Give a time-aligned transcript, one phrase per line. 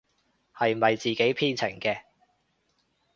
[0.55, 1.99] 係咪自己編程嘅？